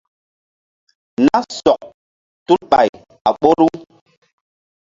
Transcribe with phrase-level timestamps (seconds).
[1.25, 1.79] Nah sɔk
[2.45, 2.89] tul ɓay
[3.27, 3.67] a ɓoru.